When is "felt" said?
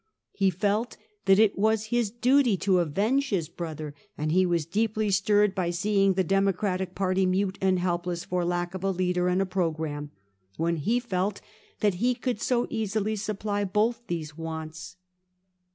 0.49-0.97, 10.99-11.39